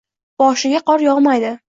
Boshiga 0.43 0.81
qor 0.87 1.05
yog’maydi. 1.07 1.53